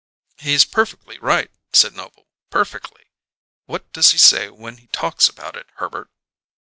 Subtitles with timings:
[0.39, 2.25] "He's perfectly right," said Noble.
[2.49, 3.11] "Perfectly!
[3.67, 6.09] What does he say when he talks about it, Herbert?"